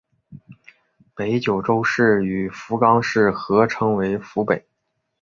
[1.13, 4.65] 北九州市与福冈市合称为福北。